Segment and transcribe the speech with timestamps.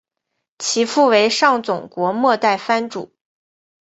[0.57, 3.13] 其父为上总国末代藩主。